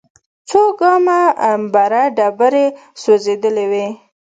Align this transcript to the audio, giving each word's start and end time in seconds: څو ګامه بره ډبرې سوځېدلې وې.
څو 0.49 0.61
ګامه 0.79 1.19
بره 1.73 2.03
ډبرې 2.17 2.65
سوځېدلې 3.01 3.65
وې. 3.71 3.87